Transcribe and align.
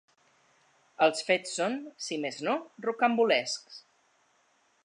Els 1.07 1.21
fets 1.27 1.53
són, 1.59 1.77
si 2.07 2.19
més 2.25 2.41
no, 2.49 2.57
rocambolescs. 2.89 3.81